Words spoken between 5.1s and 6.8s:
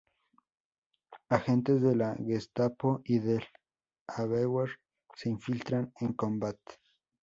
se infiltran en Combat.